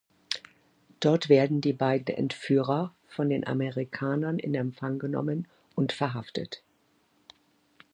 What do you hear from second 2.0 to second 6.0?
Entführer von den Amerikanern in Empfang genommen und